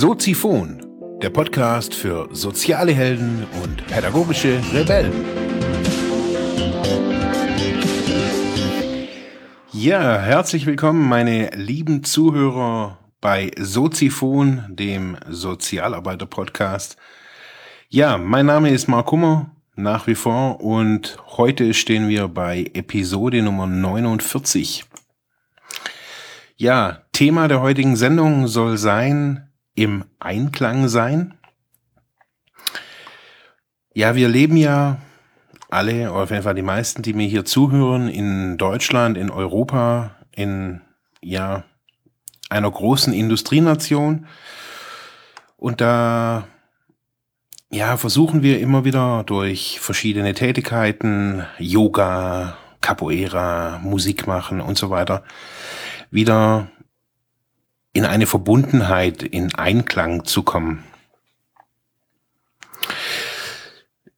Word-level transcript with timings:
Soziphon, 0.00 0.80
der 1.20 1.28
Podcast 1.28 1.94
für 1.94 2.26
soziale 2.32 2.92
Helden 2.92 3.46
und 3.62 3.86
pädagogische 3.86 4.58
Rebellen. 4.72 5.12
Ja, 9.72 10.18
herzlich 10.18 10.64
willkommen, 10.64 11.06
meine 11.06 11.50
lieben 11.50 12.02
Zuhörer 12.02 12.98
bei 13.20 13.50
Soziphon, 13.58 14.64
dem 14.70 15.18
Sozialarbeiter-Podcast. 15.28 16.96
Ja, 17.90 18.16
mein 18.16 18.46
Name 18.46 18.70
ist 18.70 18.88
Mark 18.88 19.10
Hummer, 19.12 19.50
nach 19.76 20.06
wie 20.06 20.14
vor, 20.14 20.62
und 20.62 21.18
heute 21.36 21.74
stehen 21.74 22.08
wir 22.08 22.26
bei 22.28 22.70
Episode 22.72 23.42
Nummer 23.42 23.66
49. 23.66 24.86
Ja, 26.56 27.02
Thema 27.12 27.48
der 27.48 27.60
heutigen 27.60 27.96
Sendung 27.96 28.46
soll 28.46 28.78
sein, 28.78 29.49
im 29.80 30.04
Einklang 30.18 30.88
sein. 30.88 31.38
Ja, 33.94 34.14
wir 34.14 34.28
leben 34.28 34.58
ja 34.58 34.98
alle, 35.70 36.12
oder 36.12 36.24
auf 36.24 36.30
jeden 36.30 36.42
Fall 36.42 36.54
die 36.54 36.60
meisten, 36.60 37.00
die 37.00 37.14
mir 37.14 37.26
hier 37.26 37.46
zuhören, 37.46 38.08
in 38.08 38.58
Deutschland, 38.58 39.16
in 39.16 39.30
Europa, 39.30 40.16
in, 40.32 40.82
ja, 41.22 41.64
einer 42.50 42.70
großen 42.70 43.14
Industrienation. 43.14 44.26
Und 45.56 45.80
da, 45.80 46.46
ja, 47.70 47.96
versuchen 47.96 48.42
wir 48.42 48.60
immer 48.60 48.84
wieder 48.84 49.24
durch 49.24 49.80
verschiedene 49.80 50.34
Tätigkeiten, 50.34 51.46
Yoga, 51.58 52.58
Capoeira, 52.82 53.78
Musik 53.78 54.26
machen 54.26 54.60
und 54.60 54.76
so 54.76 54.90
weiter, 54.90 55.24
wieder 56.10 56.68
in 57.92 58.04
eine 58.04 58.26
Verbundenheit, 58.26 59.22
in 59.22 59.54
Einklang 59.54 60.24
zu 60.24 60.42
kommen. 60.42 60.84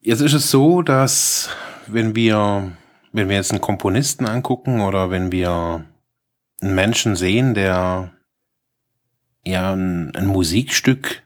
Jetzt 0.01 0.21
ist 0.21 0.35
es 0.35 0.51
so, 0.51 0.83
dass 0.83 1.51
wenn 1.87 2.15
wir, 2.15 2.73
wenn 3.13 3.29
wir 3.29 3.37
jetzt 3.37 3.53
einen 3.53 3.61
Komponisten 3.61 4.27
angucken 4.27 4.81
oder 4.81 5.11
wenn 5.11 5.33
wir 5.33 5.85
einen 6.61 6.75
Menschen 6.75 7.17
sehen, 7.17 7.55
der 7.55 8.13
ja 9.45 9.73
ein, 9.73 10.15
ein 10.15 10.27
Musikstück 10.27 11.23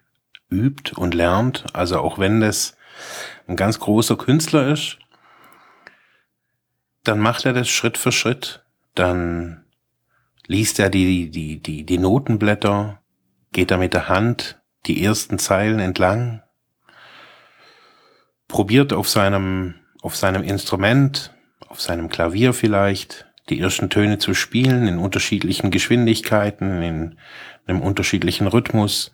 übt 0.51 0.93
und 0.95 1.15
lernt, 1.15 1.65
also 1.75 1.99
auch 2.01 2.19
wenn 2.19 2.41
das 2.41 2.77
ein 3.47 3.57
ganz 3.57 3.79
großer 3.79 4.17
Künstler 4.17 4.69
ist, 4.69 4.99
dann 7.05 7.19
macht 7.19 7.45
er 7.45 7.53
das 7.53 7.69
Schritt 7.69 7.99
für 7.99 8.13
Schritt, 8.13 8.65
dann 8.95 9.66
liest 10.47 10.79
er 10.79 10.91
die, 10.91 11.31
die, 11.31 11.61
die, 11.61 11.85
die 11.85 11.99
Notenblätter, 11.99 13.01
geht 13.53 13.71
er 13.71 13.79
mit 13.79 13.95
der 13.95 14.09
Hand 14.09 14.61
die 14.87 15.03
ersten 15.03 15.39
Zeilen 15.39 15.81
entlang, 15.81 16.43
probiert 18.49 18.93
auf 18.93 19.09
seinem, 19.09 19.75
auf 20.03 20.17
seinem 20.17 20.43
Instrument, 20.43 21.35
auf 21.69 21.81
seinem 21.81 22.09
Klavier 22.09 22.53
vielleicht, 22.53 23.27
die 23.49 23.61
ersten 23.61 23.91
Töne 23.91 24.19
zu 24.19 24.35
spielen 24.35 24.89
in 24.89 24.99
unterschiedlichen 24.99 25.71
Geschwindigkeiten, 25.71 26.83
in 26.83 27.17
einem 27.67 27.81
unterschiedlichen 27.81 28.47
Rhythmus, 28.47 29.13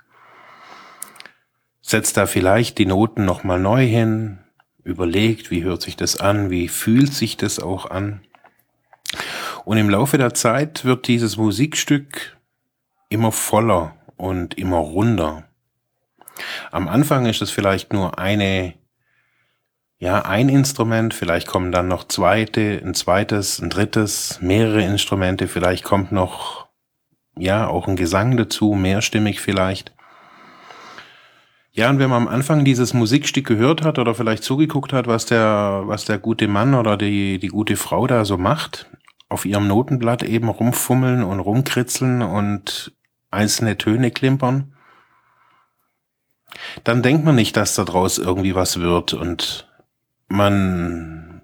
setzt 1.82 2.16
da 2.16 2.26
vielleicht 2.26 2.78
die 2.78 2.86
Noten 2.86 3.24
nochmal 3.24 3.58
neu 3.58 3.86
hin, 3.86 4.38
überlegt, 4.84 5.50
wie 5.50 5.62
hört 5.62 5.82
sich 5.82 5.96
das 5.96 6.18
an, 6.18 6.50
wie 6.50 6.68
fühlt 6.68 7.12
sich 7.12 7.36
das 7.36 7.60
auch 7.60 7.90
an. 7.90 8.20
Und 9.64 9.76
im 9.76 9.88
Laufe 9.88 10.18
der 10.18 10.34
Zeit 10.34 10.84
wird 10.84 11.06
dieses 11.08 11.36
Musikstück 11.36 12.36
immer 13.08 13.32
voller 13.32 13.94
und 14.16 14.54
immer 14.58 14.78
runder. 14.78 15.44
Am 16.70 16.88
Anfang 16.88 17.26
ist 17.26 17.42
es 17.42 17.50
vielleicht 17.50 17.92
nur 17.92 18.18
eine, 18.18 18.74
ja, 19.98 20.22
ein 20.22 20.48
Instrument, 20.48 21.14
vielleicht 21.14 21.46
kommen 21.46 21.70
dann 21.70 21.88
noch 21.88 22.08
zweite, 22.08 22.80
ein 22.82 22.94
zweites, 22.94 23.60
ein 23.60 23.70
drittes, 23.70 24.40
mehrere 24.40 24.82
Instrumente, 24.82 25.46
vielleicht 25.46 25.84
kommt 25.84 26.10
noch, 26.10 26.66
ja, 27.36 27.68
auch 27.68 27.86
ein 27.86 27.96
Gesang 27.96 28.36
dazu, 28.36 28.74
mehrstimmig 28.74 29.40
vielleicht. 29.40 29.92
Ja, 31.74 31.88
und 31.88 31.98
wenn 31.98 32.10
man 32.10 32.26
am 32.26 32.28
Anfang 32.28 32.64
dieses 32.64 32.92
Musikstück 32.92 33.46
gehört 33.46 33.82
hat 33.82 33.98
oder 33.98 34.14
vielleicht 34.14 34.42
zugeguckt 34.42 34.92
hat, 34.92 35.06
was 35.06 35.24
der, 35.24 35.82
was 35.86 36.04
der 36.04 36.18
gute 36.18 36.46
Mann 36.48 36.74
oder 36.74 36.98
die, 36.98 37.38
die 37.38 37.48
gute 37.48 37.76
Frau 37.76 38.06
da 38.06 38.26
so 38.26 38.36
macht, 38.36 38.90
auf 39.32 39.46
ihrem 39.46 39.66
Notenblatt 39.66 40.22
eben 40.22 40.48
rumfummeln 40.48 41.24
und 41.24 41.40
rumkritzeln 41.40 42.22
und 42.22 42.92
einzelne 43.30 43.78
Töne 43.78 44.10
klimpern, 44.10 44.74
dann 46.84 47.02
denkt 47.02 47.24
man 47.24 47.34
nicht, 47.34 47.56
dass 47.56 47.74
daraus 47.74 48.18
irgendwie 48.18 48.54
was 48.54 48.78
wird 48.80 49.14
und 49.14 49.68
man 50.28 51.42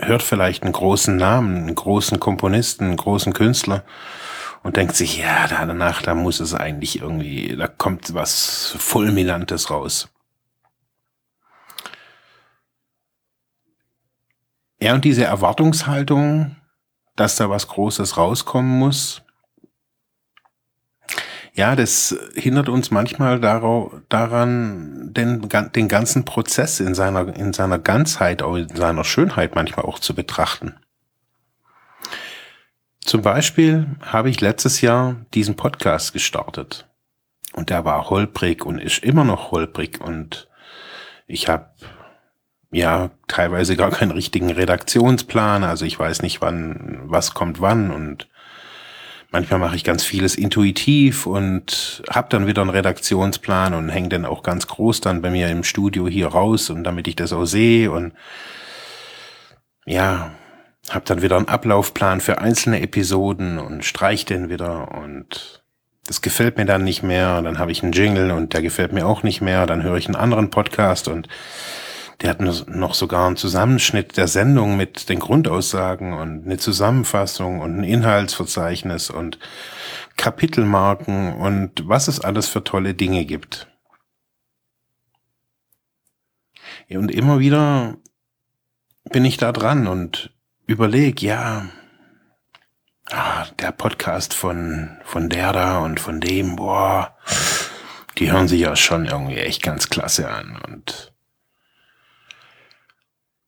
hört 0.00 0.22
vielleicht 0.22 0.64
einen 0.64 0.72
großen 0.72 1.16
Namen, 1.16 1.56
einen 1.56 1.74
großen 1.74 2.18
Komponisten, 2.20 2.84
einen 2.84 2.96
großen 2.96 3.32
Künstler 3.32 3.84
und 4.62 4.76
denkt 4.76 4.96
sich, 4.96 5.18
ja, 5.18 5.46
danach, 5.46 6.02
da 6.02 6.14
muss 6.14 6.40
es 6.40 6.54
eigentlich 6.54 7.00
irgendwie, 7.00 7.56
da 7.56 7.68
kommt 7.68 8.14
was 8.14 8.74
Fulminantes 8.78 9.70
raus. 9.70 10.08
Ja, 14.80 14.94
und 14.94 15.04
diese 15.04 15.24
Erwartungshaltung, 15.24 16.57
dass 17.18 17.34
da 17.34 17.50
was 17.50 17.66
Großes 17.66 18.16
rauskommen 18.16 18.78
muss. 18.78 19.22
Ja, 21.52 21.74
das 21.74 22.16
hindert 22.36 22.68
uns 22.68 22.92
manchmal 22.92 23.40
daran, 23.40 25.12
den, 25.12 25.48
den 25.48 25.88
ganzen 25.88 26.24
Prozess 26.24 26.78
in 26.78 26.94
seiner, 26.94 27.34
in 27.34 27.52
seiner 27.52 27.80
Ganzheit, 27.80 28.42
in 28.42 28.68
seiner 28.68 29.02
Schönheit 29.02 29.56
manchmal 29.56 29.84
auch 29.84 29.98
zu 29.98 30.14
betrachten. 30.14 30.76
Zum 33.00 33.22
Beispiel 33.22 33.96
habe 34.02 34.30
ich 34.30 34.40
letztes 34.40 34.80
Jahr 34.80 35.16
diesen 35.34 35.56
Podcast 35.56 36.12
gestartet. 36.12 36.86
Und 37.52 37.70
der 37.70 37.84
war 37.84 38.10
holprig 38.10 38.64
und 38.64 38.78
ist 38.78 39.02
immer 39.02 39.24
noch 39.24 39.50
holprig. 39.50 40.00
Und 40.00 40.48
ich 41.26 41.48
habe 41.48 41.70
ja 42.70 43.10
teilweise 43.26 43.76
gar 43.76 43.90
keinen 43.90 44.10
richtigen 44.10 44.50
Redaktionsplan. 44.50 45.64
Also 45.64 45.84
ich 45.84 45.98
weiß 45.98 46.22
nicht, 46.22 46.40
wann 46.40 47.00
was 47.04 47.34
kommt 47.34 47.60
wann 47.60 47.90
und 47.90 48.28
manchmal 49.30 49.60
mache 49.60 49.76
ich 49.76 49.84
ganz 49.84 50.04
vieles 50.04 50.34
intuitiv 50.34 51.26
und 51.26 52.02
habe 52.10 52.28
dann 52.30 52.46
wieder 52.46 52.62
einen 52.62 52.70
Redaktionsplan 52.70 53.74
und 53.74 53.88
hänge 53.88 54.10
dann 54.10 54.24
auch 54.24 54.42
ganz 54.42 54.66
groß 54.66 55.00
dann 55.00 55.22
bei 55.22 55.30
mir 55.30 55.48
im 55.48 55.64
Studio 55.64 56.08
hier 56.08 56.28
raus 56.28 56.70
und 56.70 56.84
damit 56.84 57.08
ich 57.08 57.16
das 57.16 57.32
auch 57.32 57.46
sehe 57.46 57.90
und 57.90 58.12
ja, 59.86 60.32
habe 60.90 61.04
dann 61.06 61.22
wieder 61.22 61.36
einen 61.36 61.48
Ablaufplan 61.48 62.20
für 62.20 62.38
einzelne 62.38 62.80
Episoden 62.80 63.58
und 63.58 63.84
streich 63.84 64.24
den 64.24 64.48
wieder 64.48 64.92
und 64.92 65.62
das 66.06 66.22
gefällt 66.22 66.56
mir 66.56 66.64
dann 66.64 66.84
nicht 66.84 67.02
mehr. 67.02 67.42
Dann 67.42 67.58
habe 67.58 67.70
ich 67.70 67.82
einen 67.82 67.92
Jingle 67.92 68.30
und 68.30 68.54
der 68.54 68.62
gefällt 68.62 68.94
mir 68.94 69.06
auch 69.06 69.22
nicht 69.22 69.42
mehr. 69.42 69.66
Dann 69.66 69.82
höre 69.82 69.96
ich 69.96 70.06
einen 70.06 70.16
anderen 70.16 70.48
Podcast 70.48 71.06
und 71.06 71.28
der 72.20 72.30
hat 72.30 72.40
noch 72.40 72.94
sogar 72.94 73.26
einen 73.26 73.36
Zusammenschnitt 73.36 74.16
der 74.16 74.26
Sendung 74.26 74.76
mit 74.76 75.08
den 75.08 75.20
Grundaussagen 75.20 76.14
und 76.14 76.44
eine 76.44 76.58
Zusammenfassung 76.58 77.60
und 77.60 77.78
ein 77.78 77.84
Inhaltsverzeichnis 77.84 79.10
und 79.10 79.38
Kapitelmarken 80.16 81.34
und 81.34 81.88
was 81.88 82.08
es 82.08 82.20
alles 82.20 82.48
für 82.48 82.64
tolle 82.64 82.94
Dinge 82.94 83.24
gibt. 83.24 83.68
Und 86.90 87.10
immer 87.12 87.38
wieder 87.38 87.96
bin 89.04 89.24
ich 89.24 89.36
da 89.36 89.52
dran 89.52 89.86
und 89.86 90.32
überleg, 90.66 91.22
ja, 91.22 91.68
ah, 93.10 93.46
der 93.60 93.70
Podcast 93.72 94.34
von, 94.34 94.98
von 95.04 95.28
der 95.28 95.52
da 95.52 95.78
und 95.78 96.00
von 96.00 96.20
dem, 96.20 96.56
boah, 96.56 97.16
die 98.18 98.32
hören 98.32 98.48
sich 98.48 98.60
ja 98.60 98.74
schon 98.74 99.06
irgendwie 99.06 99.36
echt 99.36 99.62
ganz 99.62 99.88
klasse 99.88 100.28
an 100.28 100.60
und 100.66 101.12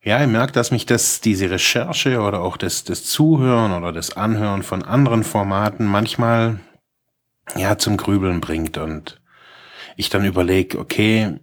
ja, 0.02 0.22
ich 0.22 0.28
merke, 0.28 0.52
dass 0.52 0.70
mich 0.70 0.86
das, 0.86 1.20
diese 1.20 1.50
Recherche 1.50 2.20
oder 2.20 2.40
auch 2.40 2.56
das, 2.56 2.84
das 2.84 3.04
Zuhören 3.04 3.72
oder 3.72 3.92
das 3.92 4.16
Anhören 4.16 4.62
von 4.62 4.82
anderen 4.82 5.24
Formaten 5.24 5.86
manchmal 5.86 6.60
ja 7.56 7.76
zum 7.76 7.96
Grübeln 7.96 8.40
bringt 8.40 8.78
und 8.78 9.20
ich 9.96 10.08
dann 10.08 10.24
überlege, 10.24 10.78
okay, 10.78 11.38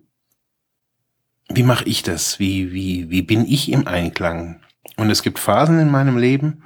wie 1.50 1.64
mache 1.64 1.86
ich 1.86 2.02
das? 2.04 2.40
Wie, 2.40 2.74
wie, 2.74 3.10
wie 3.10 3.22
bin 3.22 3.46
ich 3.46 3.72
im 3.72 3.88
Einklang? 3.88 4.62
Und 4.98 5.12
es 5.12 5.22
gibt 5.22 5.38
Phasen 5.38 5.80
in 5.80 5.92
meinem 5.92 6.18
Leben, 6.18 6.64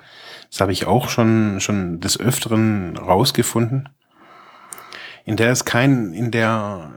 das 0.50 0.62
habe 0.62 0.72
ich 0.72 0.86
auch 0.86 1.10
schon, 1.10 1.60
schon 1.60 2.00
des 2.00 2.20
Öfteren 2.20 2.98
rausgefunden, 2.98 3.90
in 5.26 5.36
der 5.36 5.52
es 5.52 5.66
kein, 5.66 6.14
in 6.14 6.32
der 6.32 6.92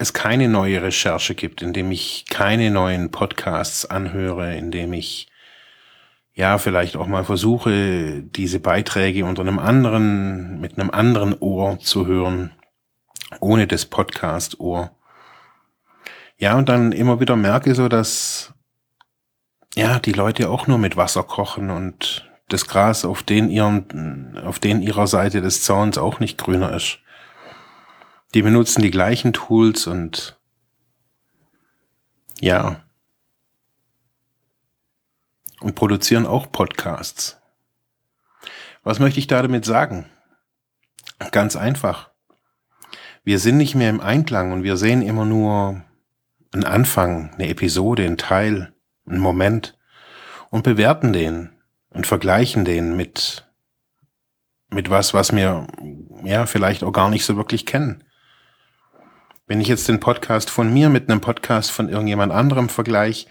es 0.00 0.12
keine 0.12 0.48
neue 0.48 0.82
Recherche 0.82 1.34
gibt, 1.34 1.62
indem 1.62 1.92
ich 1.92 2.24
keine 2.28 2.70
neuen 2.70 3.10
Podcasts 3.10 3.84
anhöre, 3.84 4.56
indem 4.56 4.94
ich 4.94 5.28
ja 6.32 6.58
vielleicht 6.58 6.96
auch 6.96 7.06
mal 7.06 7.24
versuche, 7.24 8.22
diese 8.22 8.60
Beiträge 8.60 9.26
unter 9.26 9.42
einem 9.42 9.58
anderen, 9.58 10.60
mit 10.60 10.78
einem 10.78 10.90
anderen 10.90 11.36
Ohr 11.38 11.78
zu 11.80 12.06
hören 12.06 12.52
ohne 13.38 13.66
das 13.66 13.86
Podcast-Ohr. 13.86 14.90
Ja, 16.38 16.56
und 16.56 16.68
dann 16.68 16.92
immer 16.92 17.20
wieder 17.20 17.36
merke 17.36 17.74
so, 17.74 17.88
dass 17.88 18.52
ja, 19.74 20.00
die 20.00 20.12
Leute 20.12 20.50
auch 20.50 20.66
nur 20.66 20.78
mit 20.78 20.96
Wasser 20.96 21.22
kochen 21.22 21.70
und 21.70 22.28
das 22.48 22.66
Gras 22.66 23.04
auf 23.04 23.22
den 23.22 23.50
ihren, 23.50 24.36
auf 24.38 24.58
den 24.58 24.82
ihrer 24.82 25.06
Seite 25.06 25.42
des 25.42 25.62
Zauns 25.62 25.98
auch 25.98 26.18
nicht 26.18 26.38
grüner 26.38 26.74
ist. 26.74 26.98
Die 28.34 28.42
benutzen 28.42 28.82
die 28.82 28.90
gleichen 28.90 29.32
Tools 29.32 29.86
und 29.86 30.38
ja. 32.40 32.82
Und 35.60 35.74
produzieren 35.74 36.26
auch 36.26 36.50
Podcasts. 36.50 37.38
Was 38.82 38.98
möchte 38.98 39.18
ich 39.18 39.26
da 39.26 39.42
damit 39.42 39.64
sagen? 39.64 40.06
Ganz 41.32 41.56
einfach. 41.56 42.10
Wir 43.24 43.38
sind 43.38 43.58
nicht 43.58 43.74
mehr 43.74 43.90
im 43.90 44.00
Einklang 44.00 44.52
und 44.52 44.62
wir 44.62 44.76
sehen 44.78 45.02
immer 45.02 45.26
nur 45.26 45.82
einen 46.52 46.64
Anfang, 46.64 47.34
eine 47.34 47.48
Episode, 47.48 48.04
einen 48.04 48.16
Teil, 48.16 48.72
einen 49.06 49.18
Moment 49.18 49.78
und 50.50 50.62
bewerten 50.62 51.12
den 51.12 51.50
und 51.90 52.06
vergleichen 52.06 52.64
den 52.64 52.96
mit, 52.96 53.48
mit 54.70 54.88
was, 54.88 55.12
was 55.12 55.34
wir 55.34 55.66
ja 56.24 56.46
vielleicht 56.46 56.82
auch 56.82 56.92
gar 56.92 57.10
nicht 57.10 57.24
so 57.24 57.36
wirklich 57.36 57.66
kennen. 57.66 58.04
Wenn 59.50 59.60
ich 59.60 59.66
jetzt 59.66 59.88
den 59.88 59.98
Podcast 59.98 60.48
von 60.48 60.72
mir 60.72 60.90
mit 60.90 61.10
einem 61.10 61.20
Podcast 61.20 61.72
von 61.72 61.88
irgendjemand 61.88 62.32
anderem 62.32 62.68
vergleiche, 62.68 63.26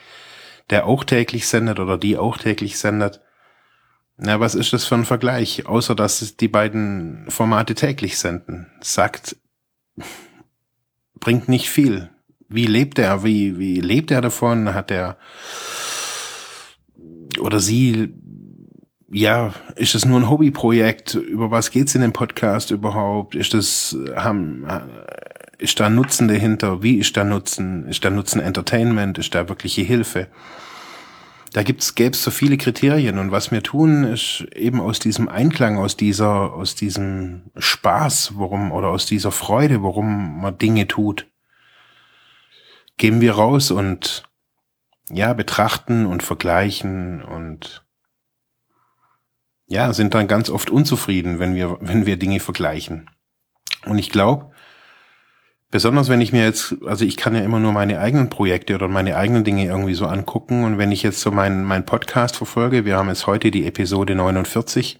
der 0.69 0.86
auch 0.86 1.06
täglich 1.06 1.48
sendet 1.48 1.80
oder 1.80 1.98
die 1.98 2.18
auch 2.18 2.38
täglich 2.38 2.77
sendet, 2.77 3.21
na, 4.18 4.42
was 4.42 4.54
ist 4.54 4.74
das 4.74 4.83
für 4.83 4.95
ein 4.95 5.06
Vergleich? 5.06 5.66
Außer, 5.66 5.95
dass 5.95 6.36
die 6.36 6.50
beiden 6.50 7.24
Formate 7.30 7.74
täglich 7.74 8.18
senden. 8.18 8.68
Sagt, 8.81 9.38
bringt 11.21 11.48
nicht 11.48 11.69
viel. 11.69 12.10
Wie 12.50 12.65
lebt 12.65 13.00
er? 13.00 13.24
Wie, 13.24 13.57
wie 13.57 13.80
lebt 13.80 14.12
er 14.12 14.19
davon? 14.19 14.74
Hat 14.74 14.92
er, 14.92 15.18
oder 17.39 17.62
sie, 17.62 18.13
ja, 19.10 19.54
ist 19.77 19.95
das 19.95 20.04
nur 20.04 20.19
ein 20.19 20.30
Hobbyprojekt? 20.30 21.15
Über 21.15 21.50
was 21.50 21.72
geht's 21.72 21.95
in 21.95 22.01
dem 22.01 22.12
Podcast 22.12 22.72
überhaupt? 22.72 23.36
Ist 23.36 23.54
das, 23.54 23.98
haben, 24.18 24.68
ist 25.59 25.79
da 25.79 25.89
Nutzen 25.89 26.27
dahinter? 26.27 26.81
Wie 26.81 26.97
ist 26.97 27.15
da 27.15 27.23
Nutzen? 27.23 27.88
Ist 27.88 28.03
da 28.03 28.09
Nutzen 28.09 28.41
Entertainment? 28.41 29.17
Ist 29.17 29.35
da 29.35 29.47
wirkliche 29.47 29.81
Hilfe? 29.81 30.27
Da 31.51 31.63
gibt's, 31.63 31.95
gäbe 31.95 32.11
es 32.11 32.23
so 32.23 32.31
viele 32.31 32.57
Kriterien 32.57 33.17
und 33.17 33.31
was 33.31 33.51
wir 33.51 33.63
tun, 33.63 34.03
ist 34.03 34.45
eben 34.53 34.79
aus 34.79 35.00
diesem 35.00 35.27
Einklang, 35.27 35.79
aus 35.79 35.97
dieser, 35.97 36.53
aus 36.53 36.75
diesem 36.75 37.50
Spaß, 37.57 38.33
warum, 38.35 38.71
oder 38.71 38.89
aus 38.89 39.07
dieser 39.07 39.31
Freude, 39.31 39.81
warum 39.81 40.41
man 40.41 40.57
Dinge 40.59 40.88
tut, 40.88 41.27
gehen 42.97 43.19
wir 43.19 43.33
raus 43.33 43.71
und 43.71 44.29
ja, 45.12 45.33
betrachten 45.33 46.05
und 46.05 46.21
vergleichen 46.21 47.23
und 47.23 47.83
ja, 49.65 49.91
sind 49.94 50.13
dann 50.13 50.27
ganz 50.27 50.51
oft 50.51 50.69
unzufrieden, 50.69 51.39
wenn 51.39 51.55
wir, 51.55 51.77
wenn 51.81 52.05
wir 52.05 52.17
Dinge 52.17 52.39
vergleichen. 52.39 53.09
Und 53.85 53.97
ich 53.97 54.12
glaube, 54.12 54.51
Besonders 55.71 56.10
wenn 56.10 56.21
ich 56.21 56.31
mir 56.31 56.44
jetzt, 56.44 56.77
also 56.86 57.06
ich 57.06 57.16
kann 57.16 57.36
ja 57.36 57.42
immer 57.42 57.60
nur 57.60 57.71
meine 57.71 58.00
eigenen 58.00 58.30
Projekte 58.30 58.74
oder 58.74 58.88
meine 58.88 59.16
eigenen 59.16 59.44
Dinge 59.44 59.66
irgendwie 59.66 59.94
so 59.94 60.07
angucken 60.07 60.63
und 60.63 60.80
wenn 60.80 60.92
ich 60.92 61.04
jetzt 61.04 61.21
so 61.21 61.30
meinen 61.30 61.63
mein 61.63 61.86
Podcast 61.86 62.38
verfolge, 62.38 62.86
wir 62.86 62.98
haben 62.98 63.10
jetzt 63.10 63.27
heute 63.27 63.51
die 63.51 63.68
Episode 63.68 64.16
49. 64.16 65.00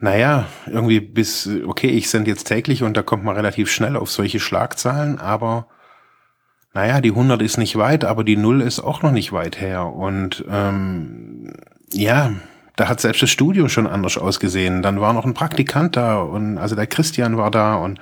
Naja, 0.00 0.46
irgendwie 0.66 0.98
bis, 0.98 1.48
okay, 1.64 1.90
ich 1.90 2.10
sende 2.10 2.30
jetzt 2.30 2.48
täglich 2.48 2.82
und 2.82 2.96
da 2.96 3.02
kommt 3.02 3.22
man 3.22 3.36
relativ 3.36 3.70
schnell 3.70 3.96
auf 3.96 4.10
solche 4.10 4.40
Schlagzahlen, 4.40 5.20
aber 5.20 5.68
naja, 6.74 7.00
die 7.00 7.10
100 7.10 7.40
ist 7.40 7.58
nicht 7.58 7.76
weit, 7.76 8.04
aber 8.04 8.24
die 8.24 8.36
0 8.36 8.62
ist 8.62 8.80
auch 8.80 9.02
noch 9.02 9.12
nicht 9.12 9.32
weit 9.32 9.60
her 9.60 9.86
und 9.86 10.44
ähm, 10.50 11.52
ja, 11.92 12.32
da 12.74 12.88
hat 12.88 13.00
selbst 13.00 13.22
das 13.22 13.30
Studio 13.30 13.68
schon 13.68 13.86
anders 13.86 14.18
ausgesehen. 14.18 14.82
Dann 14.82 15.00
war 15.00 15.12
noch 15.12 15.26
ein 15.26 15.34
Praktikant 15.34 15.94
da 15.96 16.20
und 16.20 16.58
also 16.58 16.74
der 16.74 16.88
Christian 16.88 17.36
war 17.36 17.52
da 17.52 17.76
und 17.76 18.00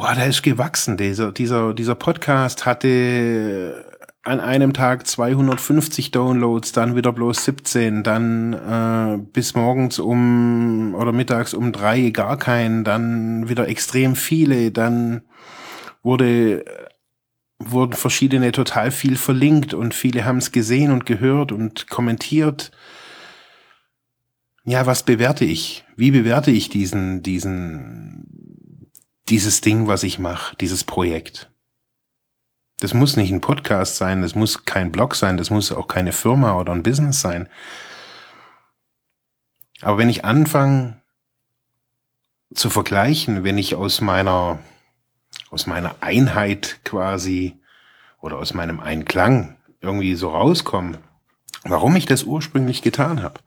Boah, 0.00 0.14
der 0.14 0.28
ist 0.28 0.40
gewachsen. 0.40 0.96
Dieser, 0.96 1.30
dieser, 1.30 1.74
dieser 1.74 1.94
Podcast 1.94 2.64
hatte 2.64 3.84
an 4.22 4.40
einem 4.40 4.72
Tag 4.72 5.06
250 5.06 6.10
Downloads, 6.10 6.72
dann 6.72 6.96
wieder 6.96 7.12
bloß 7.12 7.44
17, 7.44 8.02
dann 8.02 8.54
äh, 8.54 9.18
bis 9.18 9.54
morgens 9.54 9.98
um 9.98 10.94
oder 10.94 11.12
mittags 11.12 11.52
um 11.52 11.70
drei 11.70 12.08
gar 12.08 12.38
keinen, 12.38 12.82
dann 12.82 13.50
wieder 13.50 13.68
extrem 13.68 14.16
viele, 14.16 14.70
dann 14.70 15.20
wurde 16.02 16.64
wurden 17.58 17.92
verschiedene 17.92 18.52
total 18.52 18.92
viel 18.92 19.16
verlinkt 19.16 19.74
und 19.74 19.92
viele 19.92 20.24
haben 20.24 20.38
es 20.38 20.50
gesehen 20.50 20.92
und 20.92 21.04
gehört 21.04 21.52
und 21.52 21.90
kommentiert. 21.90 22.70
Ja, 24.64 24.86
was 24.86 25.02
bewerte 25.02 25.44
ich? 25.44 25.84
Wie 25.94 26.10
bewerte 26.10 26.52
ich 26.52 26.70
diesen 26.70 27.22
diesen 27.22 28.39
dieses 29.30 29.60
Ding, 29.60 29.86
was 29.86 30.02
ich 30.02 30.18
mache, 30.18 30.56
dieses 30.56 30.84
Projekt. 30.84 31.50
Das 32.80 32.94
muss 32.94 33.16
nicht 33.16 33.30
ein 33.30 33.40
Podcast 33.40 33.96
sein, 33.96 34.22
das 34.22 34.34
muss 34.34 34.64
kein 34.64 34.90
Blog 34.90 35.14
sein, 35.14 35.36
das 35.36 35.50
muss 35.50 35.70
auch 35.70 35.86
keine 35.86 36.12
Firma 36.12 36.58
oder 36.58 36.72
ein 36.72 36.82
Business 36.82 37.20
sein. 37.20 37.48
Aber 39.82 39.98
wenn 39.98 40.08
ich 40.08 40.24
anfange 40.24 41.00
zu 42.54 42.68
vergleichen, 42.68 43.44
wenn 43.44 43.58
ich 43.58 43.74
aus 43.76 44.00
meiner, 44.00 44.58
aus 45.50 45.66
meiner 45.66 45.94
Einheit 46.00 46.80
quasi 46.84 47.60
oder 48.20 48.38
aus 48.38 48.54
meinem 48.54 48.80
Einklang 48.80 49.56
irgendwie 49.80 50.14
so 50.16 50.30
rauskomme, 50.30 50.98
warum 51.62 51.96
ich 51.96 52.06
das 52.06 52.24
ursprünglich 52.24 52.82
getan 52.82 53.22
habe, 53.22 53.40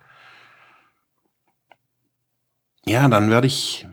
ja, 2.85 3.07
dann 3.07 3.29
werde 3.29 3.47
ich 3.47 3.87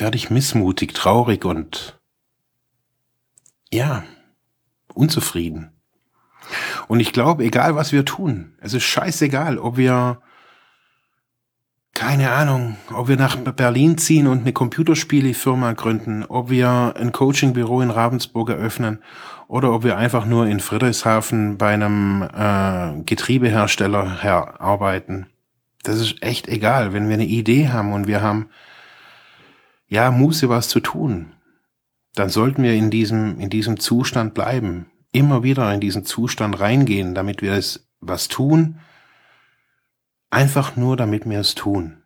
werde 0.00 0.16
ich 0.16 0.30
missmutig, 0.30 0.94
traurig 0.94 1.44
und 1.44 1.98
ja, 3.72 4.04
unzufrieden. 4.94 5.70
Und 6.88 7.00
ich 7.00 7.12
glaube, 7.12 7.44
egal 7.44 7.74
was 7.74 7.92
wir 7.92 8.04
tun, 8.04 8.54
es 8.60 8.74
ist 8.74 8.84
scheißegal, 8.84 9.58
ob 9.58 9.76
wir, 9.76 10.20
keine 11.94 12.30
Ahnung, 12.30 12.76
ob 12.94 13.08
wir 13.08 13.16
nach 13.16 13.36
Berlin 13.36 13.98
ziehen 13.98 14.26
und 14.26 14.42
eine 14.42 14.52
Computerspielefirma 14.52 15.72
gründen, 15.72 16.24
ob 16.24 16.50
wir 16.50 16.94
ein 16.96 17.12
Coachingbüro 17.12 17.80
in 17.80 17.90
Ravensburg 17.90 18.50
eröffnen 18.50 19.02
oder 19.48 19.72
ob 19.72 19.82
wir 19.82 19.96
einfach 19.96 20.26
nur 20.26 20.46
in 20.46 20.60
Friedrichshafen 20.60 21.58
bei 21.58 21.74
einem 21.74 22.22
äh, 22.22 23.02
Getriebehersteller 23.02 24.22
her 24.22 24.60
arbeiten. 24.60 25.26
Das 25.82 26.00
ist 26.00 26.22
echt 26.22 26.48
egal, 26.48 26.92
wenn 26.92 27.08
wir 27.08 27.14
eine 27.14 27.26
Idee 27.26 27.68
haben 27.68 27.92
und 27.92 28.06
wir 28.06 28.20
haben 28.20 28.48
ja, 29.88 30.10
Muße 30.10 30.48
was 30.48 30.68
zu 30.68 30.80
tun, 30.80 31.32
dann 32.14 32.30
sollten 32.30 32.62
wir 32.62 32.74
in 32.74 32.90
diesem, 32.90 33.38
in 33.40 33.50
diesem 33.50 33.78
Zustand 33.78 34.34
bleiben. 34.34 34.90
Immer 35.12 35.42
wieder 35.42 35.72
in 35.72 35.80
diesen 35.80 36.04
Zustand 36.04 36.58
reingehen, 36.58 37.14
damit 37.14 37.42
wir 37.42 37.52
es 37.52 37.88
was 38.00 38.28
tun. 38.28 38.80
Einfach 40.30 40.76
nur, 40.76 40.96
damit 40.96 41.28
wir 41.28 41.40
es 41.40 41.54
tun. 41.54 42.02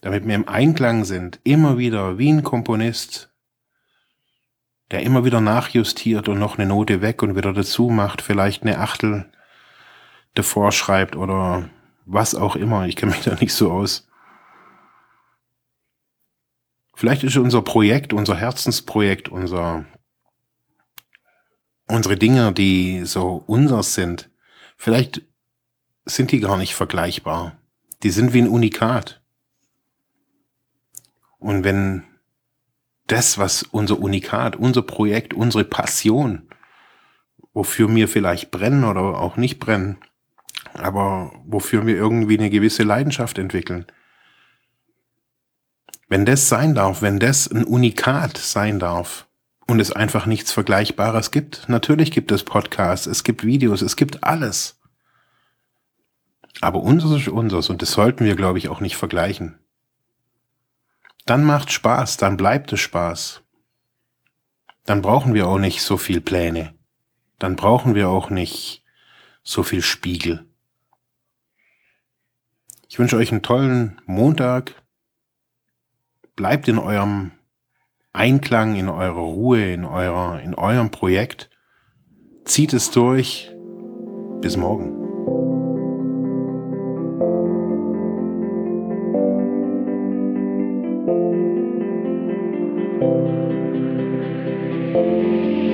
Damit 0.00 0.26
wir 0.26 0.34
im 0.34 0.48
Einklang 0.48 1.04
sind. 1.04 1.40
Immer 1.44 1.78
wieder 1.78 2.18
wie 2.18 2.32
ein 2.32 2.42
Komponist, 2.42 3.32
der 4.92 5.02
immer 5.02 5.24
wieder 5.24 5.40
nachjustiert 5.40 6.28
und 6.28 6.38
noch 6.38 6.58
eine 6.58 6.66
Note 6.66 7.02
weg 7.02 7.22
und 7.22 7.34
wieder 7.34 7.52
dazu 7.52 7.88
macht, 7.88 8.22
vielleicht 8.22 8.62
eine 8.62 8.78
Achtel 8.78 9.30
davor 10.34 10.70
schreibt 10.70 11.16
oder 11.16 11.68
was 12.04 12.34
auch 12.34 12.56
immer. 12.56 12.86
Ich 12.86 12.96
kenne 12.96 13.12
mich 13.12 13.22
da 13.22 13.34
nicht 13.34 13.54
so 13.54 13.72
aus. 13.72 14.08
Vielleicht 17.02 17.24
ist 17.24 17.36
unser 17.36 17.62
Projekt, 17.62 18.12
unser 18.12 18.36
Herzensprojekt, 18.36 19.28
unser, 19.28 19.86
unsere 21.88 22.16
Dinge, 22.16 22.52
die 22.52 23.02
so 23.06 23.42
unseres 23.48 23.94
sind, 23.94 24.30
vielleicht 24.76 25.22
sind 26.04 26.30
die 26.30 26.38
gar 26.38 26.56
nicht 26.56 26.76
vergleichbar. 26.76 27.58
Die 28.04 28.10
sind 28.10 28.34
wie 28.34 28.42
ein 28.42 28.48
Unikat. 28.48 29.20
Und 31.40 31.64
wenn 31.64 32.04
das, 33.08 33.36
was 33.36 33.64
unser 33.64 33.98
Unikat, 33.98 34.54
unser 34.54 34.82
Projekt, 34.82 35.34
unsere 35.34 35.64
Passion, 35.64 36.48
wofür 37.52 37.92
wir 37.92 38.06
vielleicht 38.06 38.52
brennen 38.52 38.84
oder 38.84 39.18
auch 39.18 39.36
nicht 39.36 39.58
brennen, 39.58 39.98
aber 40.72 41.32
wofür 41.46 41.84
wir 41.84 41.96
irgendwie 41.96 42.38
eine 42.38 42.48
gewisse 42.48 42.84
Leidenschaft 42.84 43.38
entwickeln, 43.38 43.86
wenn 46.12 46.26
das 46.26 46.50
sein 46.50 46.74
darf, 46.74 47.00
wenn 47.00 47.18
das 47.18 47.50
ein 47.50 47.64
Unikat 47.64 48.36
sein 48.36 48.78
darf 48.78 49.26
und 49.66 49.80
es 49.80 49.92
einfach 49.92 50.26
nichts 50.26 50.52
Vergleichbares 50.52 51.30
gibt, 51.30 51.70
natürlich 51.70 52.10
gibt 52.10 52.30
es 52.32 52.44
Podcasts, 52.44 53.06
es 53.06 53.24
gibt 53.24 53.44
Videos, 53.44 53.80
es 53.80 53.96
gibt 53.96 54.22
alles. 54.22 54.78
Aber 56.60 56.82
unseres 56.82 57.22
ist 57.22 57.28
unseres 57.28 57.70
und 57.70 57.80
das 57.80 57.92
sollten 57.92 58.26
wir, 58.26 58.36
glaube 58.36 58.58
ich, 58.58 58.68
auch 58.68 58.80
nicht 58.80 58.98
vergleichen. 58.98 59.58
dann 61.24 61.44
macht 61.44 61.72
Spaß, 61.72 62.18
dann 62.18 62.36
bleibt 62.36 62.70
es 62.74 62.80
Spaß. 62.80 63.40
Dann 64.84 65.00
brauchen 65.00 65.32
wir 65.32 65.48
auch 65.48 65.58
nicht 65.58 65.80
so 65.80 65.96
viel 65.96 66.20
Pläne. 66.20 66.74
Dann 67.38 67.56
brauchen 67.56 67.94
wir 67.94 68.10
auch 68.10 68.28
nicht 68.28 68.84
so 69.42 69.62
viel 69.62 69.80
Spiegel. 69.80 70.44
Ich 72.90 72.98
wünsche 72.98 73.16
euch 73.16 73.32
einen 73.32 73.40
tollen 73.40 73.98
Montag. 74.04 74.81
Bleibt 76.42 76.66
in 76.66 76.80
eurem 76.80 77.30
Einklang, 78.12 78.74
in 78.74 78.88
eurer 78.88 79.12
Ruhe, 79.12 79.72
in, 79.72 79.84
eurer, 79.84 80.40
in 80.40 80.56
eurem 80.56 80.90
Projekt. 80.90 81.48
Zieht 82.44 82.72
es 82.72 82.90
durch. 82.90 83.48
Bis 84.40 84.56
morgen. 84.56 84.98
Thank 94.92 95.71